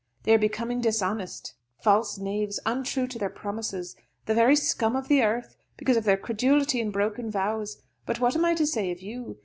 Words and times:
They 0.23 0.33
are 0.33 0.39
becoming 0.39 0.81
dishonest, 0.81 1.53
false 1.83 2.17
knaves, 2.17 2.59
untrue 2.65 3.05
to 3.05 3.19
their 3.19 3.29
promises, 3.29 3.95
the 4.25 4.33
very 4.33 4.55
scum 4.55 4.95
of 4.95 5.09
the 5.09 5.21
earth, 5.21 5.57
because 5.77 5.95
of 5.95 6.05
their 6.05 6.17
credulity 6.17 6.81
and 6.81 6.91
broken 6.91 7.29
vows; 7.29 7.83
but 8.07 8.19
what 8.19 8.35
am 8.35 8.43
I 8.43 8.55
to 8.55 8.65
say 8.65 8.89
of 8.89 8.99
you? 8.99 9.37